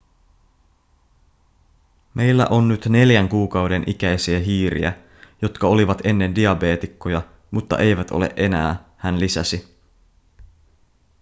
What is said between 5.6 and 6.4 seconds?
olivat ennen